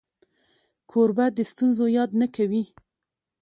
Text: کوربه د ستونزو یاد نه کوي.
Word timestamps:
کوربه 0.91 1.25
د 1.37 1.39
ستونزو 1.51 1.85
یاد 1.97 2.11
نه 2.21 2.27
کوي. 2.35 2.63